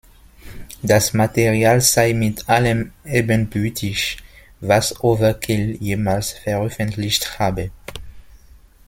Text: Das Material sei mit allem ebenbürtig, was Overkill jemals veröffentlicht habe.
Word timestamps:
Das 0.81 1.13
Material 1.13 1.79
sei 1.79 2.13
mit 2.15 2.49
allem 2.49 2.91
ebenbürtig, 3.05 4.17
was 4.59 5.03
Overkill 5.03 5.75
jemals 5.75 6.31
veröffentlicht 6.31 7.37
habe. 7.37 7.69